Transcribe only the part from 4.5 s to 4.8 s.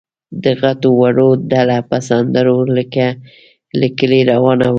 وه.